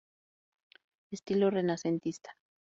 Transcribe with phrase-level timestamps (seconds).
[1.11, 2.35] Estilo renacentista.